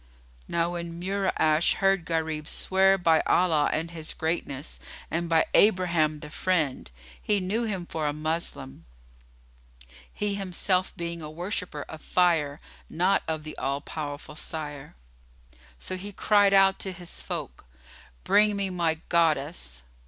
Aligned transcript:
Now 0.47 0.71
when 0.71 0.99
Mura'ash 0.99 1.73
heard 1.75 2.05
Gharib 2.05 2.47
swear 2.47 2.97
by 2.97 3.21
Allah 3.27 3.69
and 3.71 3.91
His 3.91 4.15
greatness 4.15 4.79
and 5.11 5.29
by 5.29 5.45
Abraham 5.53 6.21
the 6.21 6.31
Friend, 6.31 6.89
he 7.21 7.39
knew 7.39 7.65
him 7.65 7.85
for 7.85 8.07
a 8.07 8.11
Moslem 8.11 8.87
(he 10.11 10.33
himself 10.33 10.91
being 10.97 11.21
a 11.21 11.29
worshipper 11.29 11.83
of 11.87 12.01
Fire, 12.01 12.59
not 12.89 13.21
of 13.27 13.43
the 13.43 13.55
All 13.59 13.79
powerful 13.79 14.35
Sire), 14.35 14.95
so 15.77 15.95
he 15.95 16.11
cried 16.11 16.51
out 16.55 16.79
to 16.79 16.91
his 16.91 17.21
folk, 17.21 17.65
"Bring 18.23 18.55
me 18.55 18.71
my 18.71 19.01
Goddess. 19.07 19.83